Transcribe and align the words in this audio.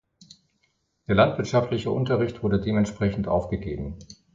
Der 1.07 1.13
landwirtschaftliche 1.13 1.91
Unterricht 1.91 2.41
wurde 2.41 2.59
dementsprechend 2.59 3.27
aufgegeben. 3.27 3.99